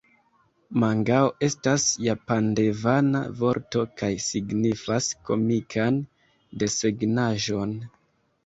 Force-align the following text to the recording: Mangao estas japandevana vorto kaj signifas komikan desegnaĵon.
Mangao 0.83 1.27
estas 1.47 1.85
japandevana 2.05 3.21
vorto 3.41 3.85
kaj 4.01 4.11
signifas 4.31 5.11
komikan 5.29 6.01
desegnaĵon. 6.65 7.79